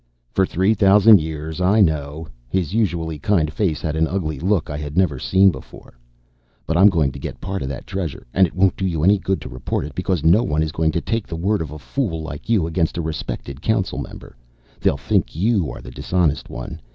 "For 0.31 0.47
three 0.47 0.73
thousand 0.73 1.21
years. 1.21 1.61
I 1.61 1.79
know." 1.79 2.27
His 2.49 2.73
usually 2.73 3.19
kind 3.19 3.53
face 3.53 3.81
had 3.83 3.95
an 3.95 4.07
ugly 4.07 4.39
look 4.39 4.67
I 4.67 4.77
had 4.77 4.97
never 4.97 5.19
seen 5.19 5.51
before. 5.51 5.93
"But 6.65 6.75
I'm 6.75 6.89
going 6.89 7.11
to 7.11 7.19
get 7.19 7.39
part 7.39 7.61
of 7.61 7.69
that 7.69 7.85
Treasure. 7.85 8.25
And 8.33 8.47
it 8.47 8.55
won't 8.55 8.75
do 8.75 8.83
you 8.87 9.03
any 9.03 9.19
good 9.19 9.39
to 9.41 9.47
report 9.49 9.85
it, 9.85 9.93
because 9.93 10.23
no 10.23 10.41
one 10.41 10.63
is 10.63 10.71
going 10.71 10.89
to 10.93 11.01
take 11.01 11.27
the 11.27 11.35
word 11.35 11.61
of 11.61 11.69
a 11.69 11.77
fool 11.77 12.23
like 12.23 12.49
you, 12.49 12.65
against 12.65 12.97
a 12.97 13.01
respected 13.03 13.61
council 13.61 13.99
member. 13.99 14.35
They'll 14.79 14.97
think 14.97 15.35
you 15.35 15.69
are 15.69 15.81
the 15.81 15.91
dishonest 15.91 16.49
one. 16.49 16.81